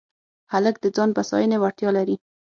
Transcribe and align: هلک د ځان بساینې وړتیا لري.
هلک 0.53 0.75
د 0.81 0.85
ځان 0.95 1.09
بساینې 1.17 1.57
وړتیا 1.59 1.89
لري. 1.97 2.15